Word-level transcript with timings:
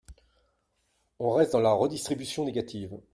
On 1.19 1.29
reste 1.29 1.51
dans 1.51 1.59
la 1.59 1.73
redistribution 1.73 2.43
négative. 2.43 2.99